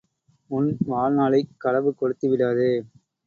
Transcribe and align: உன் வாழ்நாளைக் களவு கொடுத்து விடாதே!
உன் 0.49 0.69
வாழ்நாளைக் 0.85 1.51
களவு 1.57 1.95
கொடுத்து 1.95 2.29
விடாதே! 2.29 2.71